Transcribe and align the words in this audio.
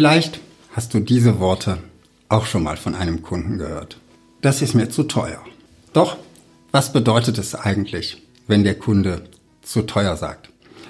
Vielleicht 0.00 0.40
hast 0.72 0.94
du 0.94 1.00
diese 1.00 1.40
Worte 1.40 1.76
auch 2.30 2.46
schon 2.46 2.62
mal 2.62 2.78
von 2.78 2.94
einem 2.94 3.20
Kunden 3.20 3.58
gehört. 3.58 3.98
Das 4.40 4.62
ist 4.62 4.72
mir 4.72 4.88
zu 4.88 5.02
teuer. 5.02 5.44
Doch, 5.92 6.16
was 6.72 6.94
bedeutet 6.94 7.36
es 7.36 7.54
eigentlich, 7.54 8.22
wenn 8.46 8.64
der 8.64 8.78
Kunde 8.78 9.24
zu 9.60 9.82
teuer 9.82 10.16
sagt? 10.16 10.48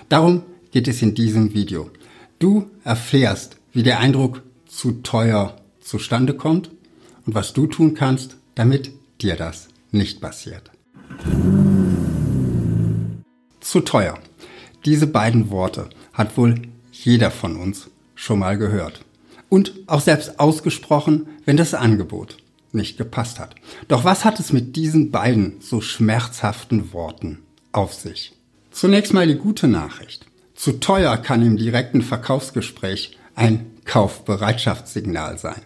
Darum 0.09 0.45
geht 0.71 0.87
es 0.87 1.03
in 1.03 1.17
diesem 1.17 1.55
Video. 1.55 1.91
Du 2.39 2.71
erfährst, 2.85 3.57
wie 3.73 3.83
der 3.83 3.99
Eindruck 3.99 4.43
zu 4.69 5.03
teuer 5.03 5.57
zustande 5.81 6.35
kommt 6.35 6.71
und 7.27 7.35
was 7.35 7.53
du 7.53 7.67
tun 7.67 7.95
kannst, 7.95 8.37
damit 8.55 8.93
dir 9.21 9.35
das 9.35 9.67
nicht 9.91 10.21
passiert. 10.21 10.71
Zu 13.59 13.81
teuer. 13.81 14.21
Diese 14.85 15.09
beiden 15.09 15.51
Worte 15.51 15.91
hat 16.13 16.37
wohl 16.37 16.63
jeder 16.93 17.33
von 17.33 17.57
uns 17.57 17.91
schon 18.21 18.39
mal 18.39 18.59
gehört. 18.59 19.01
Und 19.49 19.73
auch 19.87 20.01
selbst 20.01 20.39
ausgesprochen, 20.39 21.27
wenn 21.47 21.57
das 21.57 21.75
Angebot 21.75 22.37
nicht 22.73 22.99
gepasst 22.99 23.41
hat. 23.41 23.55
Doch 23.89 24.05
was 24.05 24.25
hat 24.25 24.39
es 24.39 24.53
mit 24.53 24.77
diesen 24.77 25.11
beiden 25.11 25.55
so 25.61 25.81
schmerzhaften 25.81 26.93
Worten 26.93 27.39
auf 27.73 27.95
sich? 27.95 28.33
Zunächst 28.71 29.13
mal 29.13 29.27
die 29.27 29.37
gute 29.37 29.67
Nachricht. 29.67 30.27
Zu 30.55 30.79
teuer 30.79 31.17
kann 31.17 31.45
im 31.45 31.57
direkten 31.57 32.03
Verkaufsgespräch 32.03 33.19
ein 33.35 33.67
Kaufbereitschaftssignal 33.87 35.39
sein. 35.39 35.63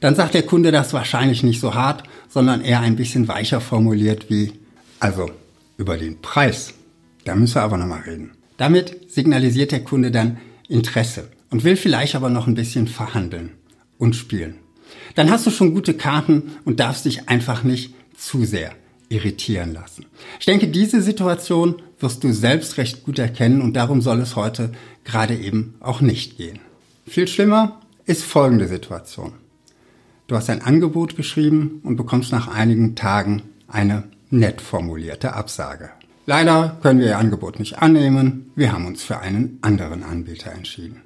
Dann 0.00 0.14
sagt 0.14 0.34
der 0.34 0.42
Kunde 0.42 0.70
das 0.70 0.92
wahrscheinlich 0.92 1.42
nicht 1.42 1.60
so 1.60 1.74
hart, 1.74 2.04
sondern 2.28 2.60
eher 2.60 2.80
ein 2.80 2.96
bisschen 2.96 3.26
weicher 3.26 3.62
formuliert 3.62 4.28
wie, 4.28 4.52
also 5.00 5.30
über 5.78 5.96
den 5.96 6.20
Preis, 6.20 6.74
da 7.24 7.34
müssen 7.34 7.54
wir 7.54 7.62
aber 7.62 7.78
nochmal 7.78 8.02
reden. 8.02 8.32
Damit 8.58 9.10
signalisiert 9.10 9.72
der 9.72 9.82
Kunde 9.82 10.10
dann 10.10 10.38
Interesse 10.68 11.30
und 11.54 11.62
will 11.62 11.76
vielleicht 11.76 12.16
aber 12.16 12.30
noch 12.30 12.48
ein 12.48 12.56
bisschen 12.56 12.88
verhandeln 12.88 13.50
und 13.96 14.16
spielen. 14.16 14.56
Dann 15.14 15.30
hast 15.30 15.46
du 15.46 15.52
schon 15.52 15.72
gute 15.72 15.94
Karten 15.94 16.50
und 16.64 16.80
darfst 16.80 17.04
dich 17.04 17.28
einfach 17.28 17.62
nicht 17.62 17.94
zu 18.16 18.44
sehr 18.44 18.72
irritieren 19.08 19.72
lassen. 19.72 20.06
Ich 20.40 20.46
denke, 20.46 20.66
diese 20.66 21.00
Situation 21.00 21.80
wirst 22.00 22.24
du 22.24 22.32
selbst 22.32 22.76
recht 22.76 23.04
gut 23.04 23.20
erkennen 23.20 23.62
und 23.62 23.74
darum 23.74 24.02
soll 24.02 24.18
es 24.20 24.34
heute 24.34 24.72
gerade 25.04 25.36
eben 25.36 25.76
auch 25.78 26.00
nicht 26.00 26.38
gehen. 26.38 26.58
Viel 27.06 27.28
schlimmer 27.28 27.80
ist 28.04 28.24
folgende 28.24 28.66
Situation. 28.66 29.34
Du 30.26 30.34
hast 30.34 30.50
ein 30.50 30.60
Angebot 30.60 31.14
geschrieben 31.14 31.82
und 31.84 31.94
bekommst 31.94 32.32
nach 32.32 32.48
einigen 32.48 32.96
Tagen 32.96 33.42
eine 33.68 34.02
nett 34.28 34.60
formulierte 34.60 35.34
Absage. 35.34 35.90
Leider 36.26 36.78
können 36.82 36.98
wir 36.98 37.06
Ihr 37.06 37.18
Angebot 37.18 37.60
nicht 37.60 37.78
annehmen. 37.78 38.50
Wir 38.56 38.72
haben 38.72 38.86
uns 38.86 39.04
für 39.04 39.20
einen 39.20 39.58
anderen 39.62 40.02
Anbieter 40.02 40.50
entschieden. 40.50 41.03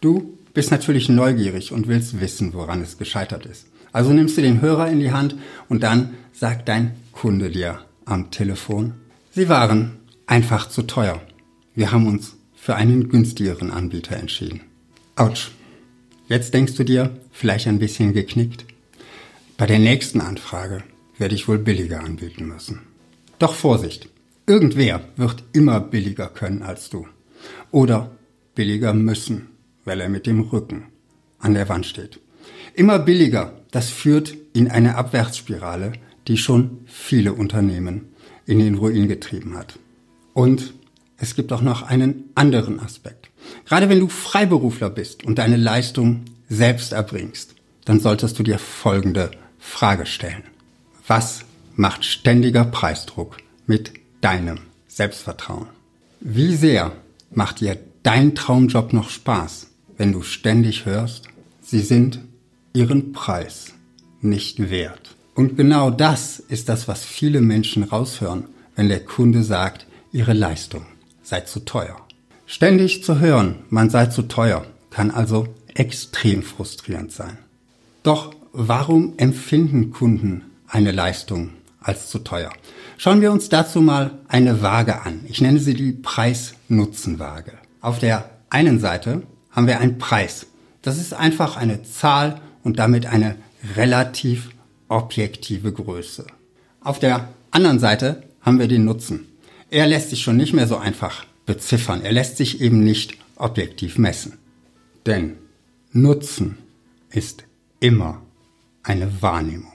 Du 0.00 0.38
bist 0.54 0.70
natürlich 0.70 1.08
neugierig 1.08 1.72
und 1.72 1.88
willst 1.88 2.20
wissen, 2.20 2.54
woran 2.54 2.80
es 2.80 2.96
gescheitert 2.96 3.46
ist. 3.46 3.66
Also 3.92 4.12
nimmst 4.12 4.36
du 4.36 4.42
den 4.42 4.60
Hörer 4.60 4.88
in 4.88 5.00
die 5.00 5.12
Hand 5.12 5.36
und 5.68 5.82
dann 5.82 6.14
sagt 6.32 6.68
dein 6.68 6.96
Kunde 7.12 7.50
dir 7.50 7.80
am 8.04 8.30
Telefon, 8.30 8.94
Sie 9.32 9.48
waren 9.48 9.98
einfach 10.26 10.68
zu 10.68 10.82
teuer. 10.82 11.20
Wir 11.74 11.92
haben 11.92 12.08
uns 12.08 12.36
für 12.56 12.74
einen 12.74 13.08
günstigeren 13.08 13.70
Anbieter 13.70 14.16
entschieden. 14.16 14.62
Autsch. 15.16 15.52
Jetzt 16.28 16.52
denkst 16.54 16.74
du 16.74 16.84
dir, 16.84 17.16
vielleicht 17.30 17.68
ein 17.68 17.78
bisschen 17.78 18.12
geknickt. 18.12 18.64
Bei 19.56 19.66
der 19.66 19.78
nächsten 19.78 20.20
Anfrage 20.20 20.82
werde 21.18 21.34
ich 21.34 21.46
wohl 21.46 21.58
billiger 21.58 22.02
anbieten 22.02 22.46
müssen. 22.46 22.80
Doch 23.38 23.54
Vorsicht. 23.54 24.08
Irgendwer 24.46 25.04
wird 25.16 25.44
immer 25.52 25.80
billiger 25.80 26.28
können 26.28 26.62
als 26.62 26.90
du. 26.90 27.06
Oder 27.70 28.10
billiger 28.54 28.94
müssen, 28.94 29.48
weil 29.90 30.00
er 30.00 30.08
mit 30.08 30.24
dem 30.24 30.42
Rücken 30.42 30.84
an 31.40 31.54
der 31.54 31.68
Wand 31.68 31.84
steht. 31.84 32.20
Immer 32.74 33.00
billiger, 33.00 33.58
das 33.72 33.90
führt 33.90 34.36
in 34.52 34.70
eine 34.70 34.94
Abwärtsspirale, 34.94 35.94
die 36.28 36.36
schon 36.36 36.78
viele 36.86 37.32
Unternehmen 37.32 38.10
in 38.46 38.60
den 38.60 38.76
Ruin 38.76 39.08
getrieben 39.08 39.58
hat. 39.58 39.80
Und 40.32 40.74
es 41.16 41.34
gibt 41.34 41.52
auch 41.52 41.60
noch 41.60 41.82
einen 41.82 42.30
anderen 42.36 42.78
Aspekt. 42.78 43.30
Gerade 43.64 43.88
wenn 43.88 43.98
du 43.98 44.06
Freiberufler 44.06 44.90
bist 44.90 45.24
und 45.24 45.38
deine 45.38 45.56
Leistung 45.56 46.24
selbst 46.48 46.92
erbringst, 46.92 47.56
dann 47.84 47.98
solltest 47.98 48.38
du 48.38 48.44
dir 48.44 48.60
folgende 48.60 49.32
Frage 49.58 50.06
stellen. 50.06 50.44
Was 51.08 51.40
macht 51.74 52.04
ständiger 52.04 52.64
Preisdruck 52.64 53.38
mit 53.66 53.92
deinem 54.20 54.60
Selbstvertrauen. 54.86 55.66
Wie 56.20 56.54
sehr 56.54 56.92
macht 57.32 57.58
dir 57.58 57.76
dein 58.04 58.36
Traumjob 58.36 58.92
noch 58.92 59.10
Spaß, 59.10 59.69
wenn 60.00 60.12
du 60.12 60.22
ständig 60.22 60.86
hörst, 60.86 61.26
sie 61.60 61.80
sind 61.80 62.20
ihren 62.72 63.12
Preis 63.12 63.74
nicht 64.22 64.70
wert. 64.70 65.14
Und 65.34 65.58
genau 65.58 65.90
das 65.90 66.38
ist 66.38 66.70
das, 66.70 66.88
was 66.88 67.04
viele 67.04 67.42
Menschen 67.42 67.82
raushören, 67.82 68.44
wenn 68.76 68.88
der 68.88 69.04
Kunde 69.04 69.42
sagt, 69.42 69.86
ihre 70.10 70.32
Leistung 70.32 70.86
sei 71.22 71.42
zu 71.42 71.66
teuer. 71.66 71.98
Ständig 72.46 73.04
zu 73.04 73.20
hören, 73.20 73.56
man 73.68 73.90
sei 73.90 74.06
zu 74.06 74.22
teuer, 74.22 74.64
kann 74.88 75.10
also 75.10 75.48
extrem 75.74 76.42
frustrierend 76.42 77.12
sein. 77.12 77.36
Doch 78.02 78.34
warum 78.54 79.12
empfinden 79.18 79.90
Kunden 79.90 80.44
eine 80.66 80.92
Leistung 80.92 81.50
als 81.78 82.08
zu 82.08 82.20
teuer. 82.20 82.50
Schauen 82.96 83.20
wir 83.20 83.32
uns 83.32 83.50
dazu 83.50 83.82
mal 83.82 84.12
eine 84.28 84.62
Waage 84.62 85.02
an. 85.02 85.26
Ich 85.28 85.42
nenne 85.42 85.58
sie 85.58 85.74
die 85.74 85.92
Preis-Nutzen-Waage. 85.92 87.52
Auf 87.82 87.98
der 87.98 88.30
einen 88.48 88.80
Seite 88.80 89.24
haben 89.50 89.66
wir 89.66 89.80
einen 89.80 89.98
Preis. 89.98 90.46
Das 90.82 90.98
ist 90.98 91.12
einfach 91.12 91.56
eine 91.56 91.82
Zahl 91.82 92.40
und 92.62 92.78
damit 92.78 93.06
eine 93.06 93.36
relativ 93.76 94.50
objektive 94.88 95.72
Größe. 95.72 96.26
Auf 96.80 96.98
der 96.98 97.28
anderen 97.50 97.78
Seite 97.78 98.22
haben 98.40 98.58
wir 98.58 98.68
den 98.68 98.84
Nutzen. 98.84 99.26
Er 99.70 99.86
lässt 99.86 100.10
sich 100.10 100.22
schon 100.22 100.36
nicht 100.36 100.52
mehr 100.52 100.66
so 100.66 100.76
einfach 100.76 101.24
beziffern. 101.46 102.02
Er 102.02 102.12
lässt 102.12 102.36
sich 102.36 102.60
eben 102.60 102.82
nicht 102.82 103.18
objektiv 103.36 103.98
messen. 103.98 104.38
Denn 105.06 105.36
Nutzen 105.92 106.58
ist 107.10 107.44
immer 107.80 108.22
eine 108.82 109.22
Wahrnehmung. 109.22 109.72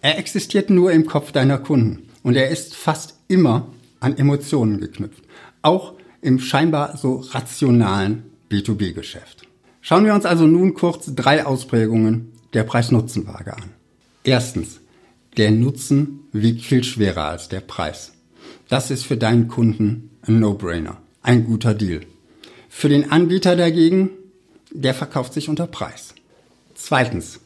Er 0.00 0.18
existiert 0.18 0.70
nur 0.70 0.92
im 0.92 1.06
Kopf 1.06 1.32
deiner 1.32 1.58
Kunden 1.58 2.08
und 2.22 2.36
er 2.36 2.48
ist 2.48 2.74
fast 2.74 3.16
immer 3.28 3.68
an 4.00 4.16
Emotionen 4.18 4.80
geknüpft, 4.80 5.22
auch 5.62 5.94
im 6.20 6.40
scheinbar 6.40 6.96
so 6.96 7.16
rationalen 7.16 8.31
B2B-Geschäft. 8.52 9.42
Schauen 9.80 10.04
wir 10.04 10.14
uns 10.14 10.26
also 10.26 10.46
nun 10.46 10.74
kurz 10.74 11.12
drei 11.14 11.46
Ausprägungen 11.46 12.32
der 12.52 12.64
Preis-Nutzen-Waage 12.64 13.56
an. 13.56 13.70
Erstens, 14.22 14.80
der 15.36 15.50
Nutzen 15.50 16.20
wiegt 16.32 16.62
viel 16.62 16.84
schwerer 16.84 17.24
als 17.24 17.48
der 17.48 17.60
Preis. 17.60 18.12
Das 18.68 18.90
ist 18.90 19.04
für 19.04 19.16
deinen 19.16 19.48
Kunden 19.48 20.10
ein 20.26 20.38
No-Brainer, 20.38 20.98
ein 21.22 21.44
guter 21.44 21.74
Deal. 21.74 22.02
Für 22.68 22.88
den 22.88 23.10
Anbieter 23.10 23.56
dagegen, 23.56 24.10
der 24.70 24.94
verkauft 24.94 25.32
sich 25.32 25.48
unter 25.48 25.66
Preis. 25.66 26.14
Zweitens, 26.74 27.40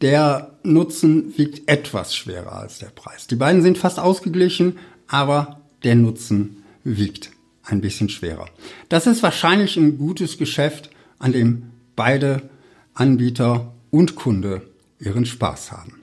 der 0.00 0.58
Nutzen 0.62 1.36
wiegt 1.36 1.68
etwas 1.68 2.14
schwerer 2.14 2.56
als 2.56 2.78
der 2.78 2.88
Preis. 2.88 3.26
Die 3.26 3.36
beiden 3.36 3.62
sind 3.62 3.78
fast 3.78 3.98
ausgeglichen, 3.98 4.78
aber 5.06 5.60
der 5.84 5.96
Nutzen 5.96 6.62
wiegt 6.84 7.31
ein 7.64 7.80
bisschen 7.80 8.08
schwerer. 8.08 8.46
Das 8.88 9.06
ist 9.06 9.22
wahrscheinlich 9.22 9.76
ein 9.76 9.98
gutes 9.98 10.38
Geschäft, 10.38 10.90
an 11.18 11.32
dem 11.32 11.70
beide 11.96 12.50
Anbieter 12.94 13.72
und 13.90 14.16
Kunde 14.16 14.62
ihren 14.98 15.26
Spaß 15.26 15.72
haben. 15.72 16.00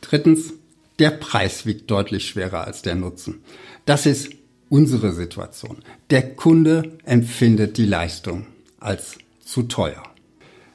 Drittens, 0.00 0.52
der 0.98 1.10
Preis 1.10 1.66
wiegt 1.66 1.90
deutlich 1.90 2.28
schwerer 2.28 2.64
als 2.64 2.82
der 2.82 2.94
Nutzen. 2.94 3.42
Das 3.86 4.06
ist 4.06 4.30
unsere 4.68 5.12
Situation. 5.12 5.78
Der 6.10 6.34
Kunde 6.36 6.98
empfindet 7.04 7.78
die 7.78 7.86
Leistung 7.86 8.46
als 8.78 9.16
zu 9.44 9.64
teuer. 9.64 10.02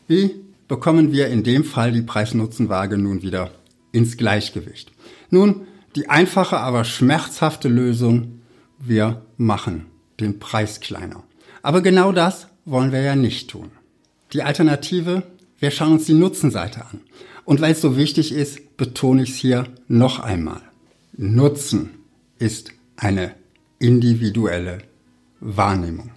Wie 0.07 0.31
bekommen 0.67 1.11
wir 1.11 1.27
in 1.27 1.43
dem 1.43 1.63
Fall 1.63 1.91
die 1.91 2.01
Preis-Nutzen-Waage 2.01 2.97
nun 2.97 3.21
wieder 3.21 3.51
ins 3.91 4.17
Gleichgewicht. 4.17 4.91
Nun, 5.29 5.67
die 5.95 6.09
einfache, 6.09 6.57
aber 6.57 6.83
schmerzhafte 6.83 7.69
Lösung, 7.69 8.41
wir 8.79 9.21
machen 9.37 9.85
den 10.19 10.39
Preis 10.39 10.79
kleiner. 10.79 11.23
Aber 11.61 11.81
genau 11.81 12.11
das 12.11 12.47
wollen 12.65 12.91
wir 12.91 13.01
ja 13.01 13.15
nicht 13.15 13.49
tun. 13.49 13.71
Die 14.33 14.43
Alternative, 14.43 15.23
wir 15.59 15.71
schauen 15.71 15.93
uns 15.93 16.05
die 16.05 16.13
Nutzenseite 16.13 16.85
an. 16.85 17.01
Und 17.45 17.61
weil 17.61 17.73
es 17.73 17.81
so 17.81 17.95
wichtig 17.95 18.31
ist, 18.31 18.77
betone 18.77 19.23
ich 19.23 19.31
es 19.31 19.35
hier 19.35 19.65
noch 19.87 20.19
einmal. 20.19 20.61
Nutzen 21.15 21.91
ist 22.39 22.71
eine 22.97 23.35
individuelle 23.79 24.79
Wahrnehmung. 25.39 26.11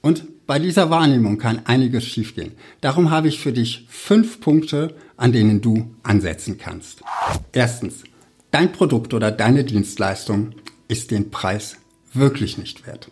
Und 0.00 0.24
bei 0.46 0.58
dieser 0.58 0.90
Wahrnehmung 0.90 1.38
kann 1.38 1.64
einiges 1.64 2.04
schiefgehen. 2.04 2.52
Darum 2.80 3.10
habe 3.10 3.28
ich 3.28 3.38
für 3.38 3.52
dich 3.52 3.86
fünf 3.88 4.40
Punkte, 4.40 4.94
an 5.16 5.32
denen 5.32 5.60
du 5.60 5.94
ansetzen 6.02 6.58
kannst. 6.58 7.02
Erstens, 7.52 8.04
dein 8.50 8.72
Produkt 8.72 9.14
oder 9.14 9.30
deine 9.30 9.64
Dienstleistung 9.64 10.52
ist 10.88 11.10
den 11.10 11.30
Preis 11.30 11.76
wirklich 12.12 12.58
nicht 12.58 12.86
wert. 12.86 13.10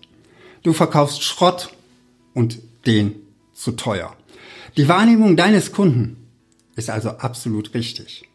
Du 0.62 0.73
verkaufst 0.73 1.23
Schrott 1.23 1.70
und 2.35 2.59
den 2.87 3.17
zu 3.53 3.73
teuer. 3.73 4.17
Die 4.76 4.88
Wahrnehmung 4.88 5.37
deines 5.37 5.73
Kunden 5.73 6.17
ist 6.76 6.88
also 6.88 7.11
absolut 7.11 7.75
richtig. 7.75 8.29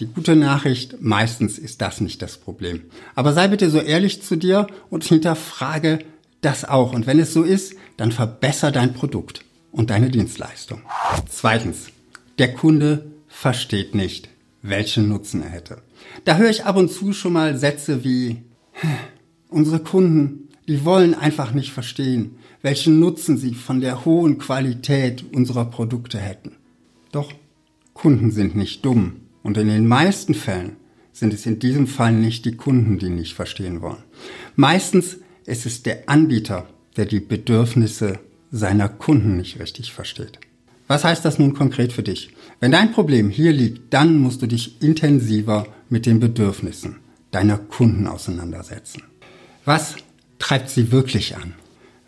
Die 0.00 0.06
gute 0.06 0.36
Nachricht, 0.36 1.00
meistens 1.00 1.58
ist 1.58 1.82
das 1.82 2.00
nicht 2.00 2.22
das 2.22 2.38
Problem. 2.38 2.82
Aber 3.14 3.32
sei 3.32 3.48
bitte 3.48 3.70
so 3.70 3.78
ehrlich 3.78 4.22
zu 4.22 4.36
dir 4.36 4.66
und 4.90 5.04
hinterfrage 5.04 5.98
das 6.40 6.64
auch. 6.64 6.92
Und 6.92 7.06
wenn 7.06 7.18
es 7.18 7.32
so 7.32 7.42
ist, 7.42 7.74
dann 7.96 8.12
verbessere 8.12 8.72
dein 8.72 8.94
Produkt 8.94 9.44
und 9.70 9.90
deine 9.90 10.10
Dienstleistung. 10.10 10.82
Zweitens, 11.28 11.88
der 12.38 12.54
Kunde 12.54 13.06
versteht 13.28 13.94
nicht, 13.94 14.28
welchen 14.62 15.08
Nutzen 15.08 15.42
er 15.42 15.50
hätte. 15.50 15.82
Da 16.24 16.36
höre 16.36 16.50
ich 16.50 16.64
ab 16.64 16.76
und 16.76 16.90
zu 16.90 17.12
schon 17.12 17.34
mal 17.34 17.56
Sätze 17.56 18.02
wie, 18.02 18.42
unsere 19.48 19.80
Kunden, 19.80 20.48
die 20.68 20.84
wollen 20.84 21.14
einfach 21.14 21.52
nicht 21.52 21.72
verstehen, 21.72 22.36
welchen 22.62 23.00
Nutzen 23.00 23.36
sie 23.36 23.54
von 23.54 23.80
der 23.80 24.04
hohen 24.04 24.38
Qualität 24.38 25.24
unserer 25.32 25.64
Produkte 25.64 26.18
hätten. 26.18 26.52
Doch 27.10 27.32
Kunden 27.94 28.30
sind 28.30 28.54
nicht 28.54 28.84
dumm 28.84 29.16
und 29.42 29.56
in 29.56 29.68
den 29.68 29.86
meisten 29.86 30.34
Fällen 30.34 30.76
sind 31.12 31.34
es 31.34 31.46
in 31.46 31.58
diesem 31.58 31.86
Fall 31.86 32.12
nicht 32.12 32.44
die 32.44 32.56
Kunden, 32.56 32.98
die 32.98 33.10
nicht 33.10 33.34
verstehen 33.34 33.82
wollen. 33.82 34.02
Meistens 34.56 35.18
ist 35.44 35.66
es 35.66 35.82
der 35.82 36.08
Anbieter, 36.08 36.66
der 36.96 37.04
die 37.04 37.20
Bedürfnisse 37.20 38.18
seiner 38.50 38.88
Kunden 38.88 39.36
nicht 39.36 39.58
richtig 39.58 39.92
versteht. 39.92 40.38
Was 40.86 41.04
heißt 41.04 41.24
das 41.24 41.38
nun 41.38 41.54
konkret 41.54 41.92
für 41.92 42.02
dich? 42.02 42.30
Wenn 42.60 42.72
dein 42.72 42.92
Problem 42.92 43.30
hier 43.30 43.52
liegt, 43.52 43.92
dann 43.94 44.18
musst 44.18 44.42
du 44.42 44.46
dich 44.46 44.82
intensiver 44.82 45.66
mit 45.88 46.06
den 46.06 46.20
Bedürfnissen 46.20 46.96
deiner 47.30 47.56
Kunden 47.56 48.06
auseinandersetzen. 48.06 49.02
Was 49.64 49.96
treibt 50.42 50.70
sie 50.70 50.90
wirklich 50.90 51.36
an? 51.36 51.54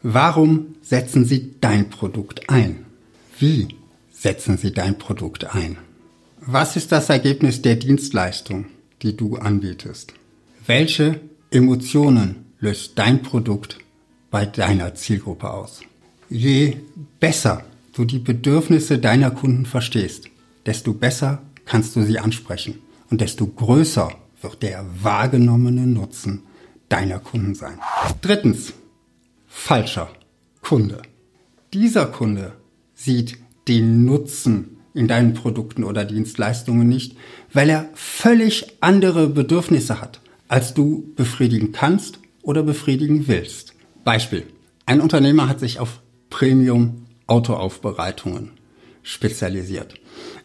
Warum 0.03 0.75
setzen 0.83 1.25
sie 1.25 1.55
dein 1.61 1.89
Produkt 1.89 2.51
ein? 2.51 2.85
Wie 3.39 3.69
setzen 4.11 4.59
sie 4.59 4.73
dein 4.73 4.99
Produkt 4.99 5.55
ein? 5.55 5.77
Was 6.41 6.75
ist 6.75 6.91
das 6.91 7.09
Ergebnis 7.11 7.63
der 7.63 7.77
Dienstleistung, 7.77 8.67
die 9.03 9.17
du 9.17 9.37
anbietest? 9.37 10.15
Welche 10.67 11.21
Emotionen 11.53 12.47
löst 12.59 12.99
dein 12.99 13.23
Produkt 13.23 13.79
bei 14.33 14.45
deiner 14.45 14.97
Zielgruppe 14.97 15.51
aus? 15.51 15.83
Je 16.29 16.79
besser 17.21 17.65
du 17.93 18.05
die 18.05 18.19
Bedürfnisse 18.19 18.99
deiner 18.99 19.31
Kunden 19.31 19.65
verstehst, 19.65 20.25
desto 20.67 20.93
besser 20.93 21.41
kannst 21.67 21.95
du 21.95 22.03
sie 22.03 22.19
ansprechen 22.19 22.81
und 23.11 23.21
desto 23.21 23.47
größer 23.47 24.11
wird 24.43 24.63
der 24.65 24.85
wahrgenommene 25.03 25.87
Nutzen 25.87 26.43
deiner 26.89 27.19
Kunden 27.19 27.55
sein. 27.55 27.79
Drittens, 28.21 28.73
falscher 29.47 30.11
Kunde. 30.61 31.03
Dieser 31.73 32.07
Kunde 32.07 32.53
sieht 32.95 33.39
den 33.69 34.05
Nutzen 34.05 34.79
in 34.95 35.09
deinen 35.09 35.35
Produkten 35.35 35.85
oder 35.85 36.05
Dienstleistungen 36.05 36.89
nicht, 36.89 37.17
weil 37.53 37.69
er 37.69 37.89
völlig 37.95 38.77
andere 38.81 39.29
Bedürfnisse 39.29 40.01
hat, 40.01 40.21
als 40.49 40.75
du 40.75 41.13
befriedigen 41.17 41.73
kannst 41.73 42.19
oder 42.43 42.63
befriedigen 42.63 43.27
willst. 43.27 43.75
Beispiel. 44.05 44.47
Ein 44.87 45.01
Unternehmer 45.01 45.49
hat 45.49 45.61
sich 45.61 45.81
auf 45.81 46.01
Premium 46.31 47.07
Autoaufbereitungen 47.27 48.51
spezialisiert. 49.03 49.95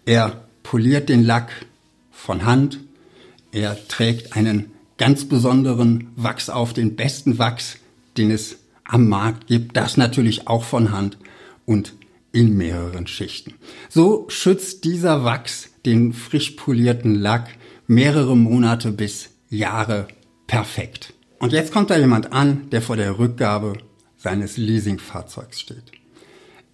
Er 0.06 0.46
poliert 0.64 1.10
den 1.10 1.24
Lack 1.24 1.52
von 2.12 2.46
Hand. 2.46 2.80
Er 3.52 3.78
trägt 3.88 4.36
einen 4.36 4.72
ganz 5.00 5.26
besonderen 5.26 6.12
Wachs 6.16 6.52
auf, 6.52 6.74
den 6.74 6.96
besten 6.96 7.40
Wachs, 7.40 7.78
den 8.18 8.30
es 8.30 8.58
am 8.84 9.08
Markt 9.08 9.48
gibt. 9.48 9.76
Das 9.76 9.98
natürlich 9.98 10.48
auch 10.48 10.64
von 10.64 10.92
Hand 10.92 11.18
und 11.66 11.96
in 12.32 12.56
mehreren 12.56 13.08
Schichten. 13.08 13.56
So 13.90 14.26
schützt 14.30 14.84
dieser 14.84 15.24
Wachs 15.24 15.70
den 15.86 16.14
frisch 16.14 16.52
polierten 16.52 17.16
Lack 17.16 17.50
mehrere 17.88 18.38
Monate 18.38 18.92
bis 18.92 19.30
Jahre 19.50 20.08
perfekt. 20.46 21.14
Und 21.40 21.54
jetzt 21.54 21.72
kommt 21.72 21.90
da 21.90 21.98
jemand 21.98 22.34
an, 22.34 22.70
der 22.70 22.82
vor 22.82 22.98
der 22.98 23.18
Rückgabe 23.18 23.74
seines 24.18 24.58
Leasingfahrzeugs 24.58 25.60
steht. 25.62 25.92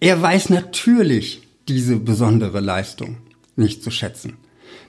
Er 0.00 0.20
weiß 0.20 0.50
natürlich 0.50 1.42
diese 1.68 1.96
besondere 1.96 2.60
Leistung 2.60 3.18
nicht 3.54 3.82
zu 3.82 3.90
schätzen. 3.90 4.36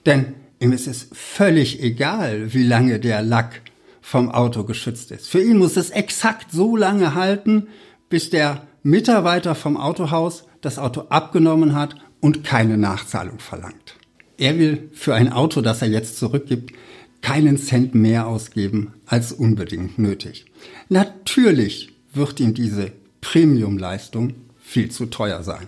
Denn 0.06 0.33
ihm 0.59 0.71
ist 0.71 0.88
es 0.88 1.07
völlig 1.12 1.81
egal, 1.81 2.54
wie 2.54 2.63
lange 2.63 3.00
der 3.00 3.21
Lack 3.21 3.62
vom 4.01 4.31
Auto 4.31 4.63
geschützt 4.63 5.12
ist. 5.12 5.27
Für 5.27 5.42
ihn 5.42 5.57
muss 5.57 5.77
es 5.77 5.89
exakt 5.89 6.51
so 6.51 6.75
lange 6.75 7.13
halten, 7.13 7.68
bis 8.09 8.30
der 8.30 8.65
Mitarbeiter 8.83 9.54
vom 9.54 9.75
Autohaus 9.77 10.45
das 10.62 10.80
Auto 10.80 11.01
abgenommen 11.09 11.75
hat 11.75 11.95
und 12.21 12.44
keine 12.44 12.77
Nachzahlung 12.77 13.39
verlangt. 13.39 13.95
Er 14.38 14.57
will 14.57 14.89
für 14.94 15.13
ein 15.13 15.31
Auto, 15.31 15.62
das 15.62 15.81
er 15.81 15.89
jetzt 15.89 16.18
zurückgibt, 16.18 16.74
keinen 17.21 17.57
Cent 17.57 17.95
mehr 17.95 18.27
ausgeben 18.27 18.94
als 19.06 19.33
unbedingt 19.33 19.98
nötig. 19.98 20.45
Natürlich 20.89 21.89
wird 22.13 22.39
ihm 22.39 22.54
diese 22.54 22.92
Premiumleistung 23.21 24.36
viel 24.59 24.89
zu 24.89 25.07
teuer 25.07 25.44
sein. 25.44 25.68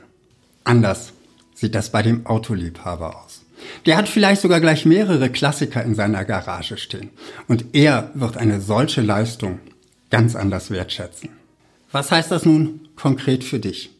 Anders 0.64 1.14
sieht 1.54 1.76
das 1.76 1.92
bei 1.92 2.04
dem 2.04 2.26
Autoliebhaber 2.26 3.24
aus. 3.26 3.42
Der 3.86 3.98
hat 3.98 4.10
vielleicht 4.10 4.42
sogar 4.42 4.60
gleich 4.60 4.86
mehrere 4.86 5.30
Klassiker 5.30 5.84
in 5.84 5.96
seiner 5.96 6.26
Garage 6.26 6.78
stehen. 6.78 7.10
Und 7.48 7.66
er 7.74 8.12
wird 8.14 8.38
eine 8.38 8.62
solche 8.62 9.02
Leistung 9.02 9.60
ganz 10.10 10.36
anders 10.36 10.72
wertschätzen. 10.72 11.30
Was 11.92 12.12
heißt 12.12 12.32
das 12.32 12.46
nun 12.46 12.90
konkret 12.96 13.44
für 13.44 13.60
dich? 13.60 13.92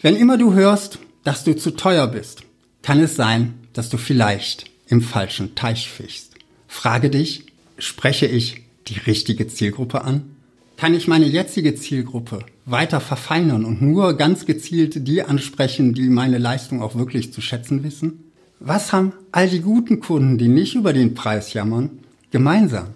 Wenn 0.00 0.16
immer 0.16 0.36
du 0.36 0.52
hörst, 0.52 0.98
dass 1.22 1.44
du 1.44 1.56
zu 1.56 1.70
teuer 1.70 2.06
bist, 2.06 2.42
kann 2.82 3.00
es 3.00 3.16
sein, 3.16 3.54
dass 3.72 3.88
du 3.88 3.96
vielleicht 3.96 4.66
im 4.88 5.00
falschen 5.00 5.54
Teich 5.54 5.88
fischst. 5.88 6.34
Frage 6.68 7.08
dich, 7.08 7.46
spreche 7.78 8.26
ich 8.26 8.64
die 8.88 8.98
richtige 8.98 9.48
Zielgruppe 9.48 10.02
an? 10.02 10.36
Kann 10.76 10.94
ich 10.94 11.08
meine 11.08 11.26
jetzige 11.26 11.74
Zielgruppe 11.74 12.40
weiter 12.66 13.00
verfeinern 13.00 13.64
und 13.64 13.80
nur 13.80 14.16
ganz 14.16 14.44
gezielt 14.44 15.06
die 15.06 15.22
ansprechen, 15.22 15.94
die 15.94 16.08
meine 16.08 16.38
Leistung 16.38 16.82
auch 16.82 16.94
wirklich 16.96 17.32
zu 17.32 17.40
schätzen 17.40 17.84
wissen? 17.84 18.23
Was 18.66 18.94
haben 18.94 19.12
all 19.30 19.46
die 19.46 19.60
guten 19.60 20.00
Kunden, 20.00 20.38
die 20.38 20.48
nicht 20.48 20.74
über 20.74 20.94
den 20.94 21.12
Preis 21.12 21.52
jammern, 21.52 21.98
gemeinsam? 22.30 22.94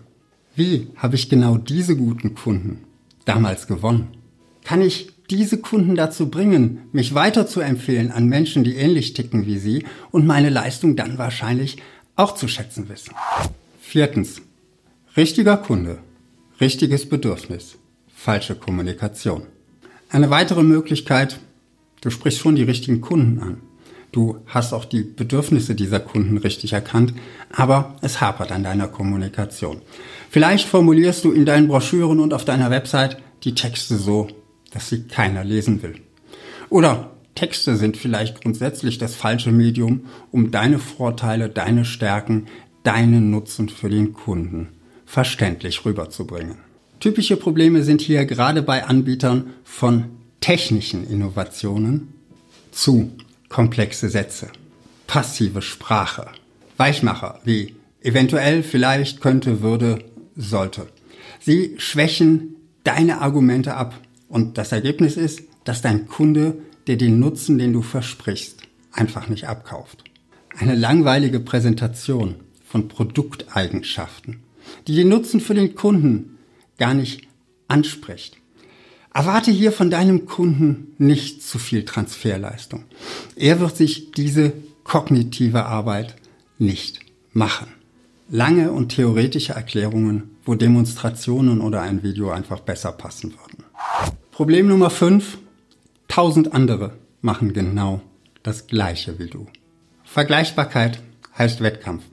Wie 0.57 0.89
habe 0.97 1.17
ich 1.17 1.29
genau 1.29 1.59
diese 1.59 1.95
guten 1.95 2.35
Kunden 2.35 2.85
damals 3.27 3.67
gewonnen? 3.67 4.09
Kann 4.65 4.81
ich 4.81 5.11
diese 5.29 5.59
Kunden 5.59 5.95
dazu 5.95 6.31
bringen, 6.31 6.89
mich 6.93 7.13
weiter 7.13 7.47
zu 7.47 7.61
empfehlen 7.61 8.11
an 8.11 8.29
Menschen, 8.29 8.65
die 8.65 8.77
ähnlich 8.77 9.13
ticken 9.13 9.45
wie 9.45 9.59
sie 9.59 9.85
und 10.11 10.27
meine 10.27 10.49
Leistung 10.49 10.97
dann 10.97 11.19
wahrscheinlich 11.19 11.77
auch 12.17 12.35
zu 12.35 12.49
schätzen 12.49 12.89
wissen. 12.89 13.15
Viertens. 13.79 14.41
Richtiger 15.19 15.59
Kunde. 15.59 15.99
Richtiges 16.63 17.07
Bedürfnis. 17.07 17.77
Falsche 18.15 18.55
Kommunikation. 18.55 19.43
Eine 20.09 20.31
weitere 20.31 20.63
Möglichkeit, 20.63 21.41
du 22.01 22.09
sprichst 22.09 22.41
schon 22.41 22.57
die 22.57 22.63
richtigen 22.63 23.03
Kunden 23.03 23.39
an. 23.41 23.68
Du 24.13 24.39
hast 24.47 24.73
auch 24.73 24.85
die 24.85 25.03
Bedürfnisse 25.03 25.75
dieser 25.75 26.01
Kunden 26.01 26.39
richtig 26.39 26.73
erkannt, 26.73 27.13
aber 27.53 27.97
es 28.01 28.21
hapert 28.21 28.53
an 28.53 28.65
deiner 28.65 28.89
Kommunikation. 28.89 29.83
Vielleicht 30.31 30.67
formulierst 30.67 31.25
du 31.25 31.33
in 31.33 31.45
deinen 31.45 31.69
Broschüren 31.69 32.21
und 32.21 32.33
auf 32.33 32.45
deiner 32.45 32.71
Website 32.71 33.19
die 33.45 33.55
Texte 33.55 33.97
so, 33.97 34.29
dass 34.73 34.89
sie 34.89 35.05
keiner 35.05 35.45
lesen 35.45 35.83
will. 35.83 35.97
Oder 36.71 37.11
Texte 37.35 37.77
sind 37.77 37.97
vielleicht 37.97 38.43
grundsätzlich 38.43 38.99
das 38.99 39.15
falsche 39.15 39.53
Medium, 39.53 40.07
um 40.33 40.51
deine 40.51 40.79
Vorteile, 40.79 41.49
deine 41.49 41.85
Stärken, 41.85 42.47
deinen 42.83 43.31
Nutzen 43.31 43.69
für 43.69 43.89
den 43.89 44.13
Kunden 44.13 44.69
verständlich 45.07 45.85
rüberzubringen. 45.85 46.57
Typische 47.01 47.37
Probleme 47.37 47.83
sind 47.85 48.01
hier 48.01 48.25
gerade 48.25 48.63
bei 48.63 48.85
Anbietern 48.85 49.51
von 49.63 50.07
technischen 50.41 51.09
Innovationen 51.09 52.09
zu 52.73 53.13
komplexe 53.49 54.09
Sätze, 54.09 54.49
passive 55.07 55.63
Sprache, 55.63 56.29
Weichmacher 56.77 57.41
wie 57.45 57.75
eventuell, 58.03 58.63
vielleicht, 58.63 59.21
könnte, 59.21 59.63
würde, 59.63 59.99
sollte. 60.37 60.89
Sie 61.41 61.75
schwächen 61.79 62.57
deine 62.85 63.21
Argumente 63.21 63.75
ab 63.75 64.01
und 64.29 64.59
das 64.59 64.73
Ergebnis 64.73 65.17
ist, 65.17 65.43
dass 65.65 65.83
dein 65.83 66.07
Kunde 66.07 66.59
dir 66.87 66.97
den 66.97 67.19
Nutzen, 67.19 67.59
den 67.59 67.73
du 67.73 67.83
versprichst, 67.83 68.63
einfach 68.93 69.29
nicht 69.29 69.47
abkauft. 69.47 70.05
Eine 70.57 70.75
langweilige 70.75 71.41
Präsentation 71.41 72.37
von 72.65 72.89
Produkteigenschaften, 72.89 74.41
die 74.87 74.95
den 74.95 75.09
Nutzen 75.09 75.41
für 75.41 75.55
den 75.55 75.75
Kunden 75.75 76.39
gar 76.79 76.95
nicht 76.95 77.29
anspricht. 77.69 78.38
Erwarte 79.13 79.51
hier 79.51 79.73
von 79.73 79.91
deinem 79.91 80.27
Kunden 80.27 80.95
nicht 80.99 81.43
zu 81.43 81.59
viel 81.59 81.85
Transferleistung. 81.85 82.85
Er 83.37 83.61
wird 83.61 83.77
sich 83.77 84.13
diese 84.13 84.53
kognitive 84.85 85.67
Arbeit 85.67 86.17
nicht 86.59 87.01
machen. 87.33 87.69
Lange 88.31 88.73
und 88.73 88.91
theoretische 88.91 89.55
Erklärungen, 89.55 90.37
wo 90.45 90.55
Demonstrationen 90.55 91.61
oder 91.61 91.81
ein 91.81 92.03
Video 92.03 92.31
einfach 92.31 92.61
besser 92.61 92.93
passen 92.93 93.33
würden. 93.33 93.65
Problem 94.31 94.69
Nummer 94.69 94.91
5. 94.91 95.39
Tausend 96.09 96.53
andere 96.53 96.95
machen 97.23 97.53
genau 97.53 98.01
das 98.43 98.67
Gleiche 98.67 99.19
wie 99.19 99.29
du. 99.29 99.47
Vergleichbarkeit 100.05 101.03
heißt 101.37 101.63
Wettkampf. 101.63 102.05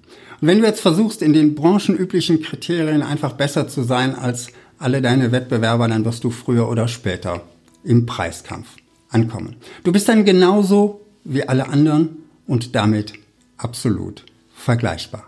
Und 0.42 0.48
wenn 0.48 0.60
du 0.60 0.66
jetzt 0.66 0.82
versuchst, 0.82 1.22
in 1.22 1.34
den 1.34 1.56
branchenüblichen 1.56 2.42
Kriterien 2.42 3.02
einfach 3.02 3.34
besser 3.34 3.68
zu 3.68 3.84
sein 3.84 4.16
als 4.16 4.48
alle 4.80 5.02
deine 5.02 5.32
Wettbewerber, 5.32 5.88
dann 5.88 6.06
wirst 6.06 6.24
du 6.24 6.32
früher 6.32 6.70
oder 6.70 6.88
später 6.88 7.44
im 7.84 8.06
Preiskampf 8.06 8.68
ankommen. 9.10 9.56
Du 9.84 9.92
bist 9.92 10.10
dann 10.10 10.26
genauso 10.26 11.02
wie 11.24 11.48
alle 11.48 11.70
anderen 11.70 12.18
und 12.48 12.76
damit 12.76 13.14
absolut 13.58 14.26
vergleichbar. 14.56 15.28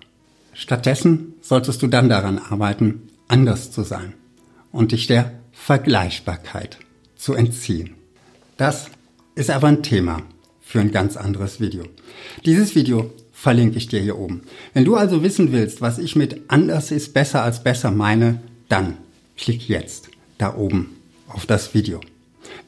Stattdessen 0.54 1.34
solltest 1.42 1.82
du 1.82 1.88
dann 1.88 2.10
daran 2.10 2.40
arbeiten, 2.40 3.10
anders 3.28 3.72
zu 3.72 3.84
sein 3.84 4.14
und 4.72 4.92
dich 4.92 5.08
der 5.08 5.34
Vergleichbarkeit 5.52 6.78
zu 7.16 7.34
entziehen. 7.34 7.96
Das 8.58 8.88
ist 9.36 9.50
aber 9.50 9.68
ein 9.68 9.84
Thema 9.84 10.24
für 10.62 10.80
ein 10.80 10.92
ganz 10.92 11.16
anderes 11.16 11.60
Video. 11.60 11.84
Dieses 12.46 12.76
Video 12.76 13.12
verlinke 13.32 13.78
ich 13.78 13.88
dir 13.88 14.00
hier 14.00 14.18
oben. 14.18 14.42
Wenn 14.74 14.86
du 14.86 14.96
also 14.96 15.22
wissen 15.22 15.52
willst, 15.52 15.82
was 15.82 16.00
ich 16.00 16.16
mit 16.16 16.42
anders 16.50 16.92
ist 16.92 17.14
besser 17.14 17.44
als 17.44 17.64
besser 17.64 17.92
meine, 17.92 18.42
dann 18.68 18.98
klick 19.38 19.70
jetzt 19.70 20.10
da 20.38 20.56
oben 20.56 20.98
auf 21.28 21.46
das 21.46 21.74
Video. 21.74 22.02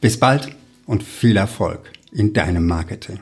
Bis 0.00 0.18
bald 0.18 0.48
und 0.86 1.02
viel 1.02 1.36
Erfolg 1.36 1.92
in 2.12 2.32
deinem 2.32 2.66
Marketing. 2.66 3.20